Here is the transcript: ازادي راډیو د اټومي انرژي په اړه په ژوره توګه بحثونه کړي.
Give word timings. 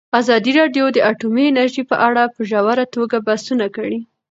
ازادي 0.19 0.51
راډیو 0.59 0.85
د 0.91 0.97
اټومي 1.11 1.43
انرژي 1.47 1.83
په 1.91 1.95
اړه 2.07 2.23
په 2.33 2.39
ژوره 2.49 2.85
توګه 2.95 3.17
بحثونه 3.27 3.65
کړي. 3.75 3.99